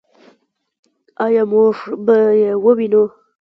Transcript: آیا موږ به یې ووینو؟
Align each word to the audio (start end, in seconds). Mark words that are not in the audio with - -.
آیا 1.25 1.43
موږ 1.51 1.75
به 2.05 2.15
یې 2.41 2.51
ووینو؟ 2.63 3.03